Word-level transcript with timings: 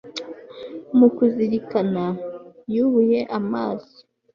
mu 0.97 1.07
kuzirikana, 1.15 2.05
yubuye 2.75 3.19
amaso 3.39 3.97